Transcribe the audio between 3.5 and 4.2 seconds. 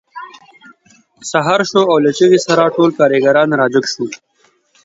راجګ شول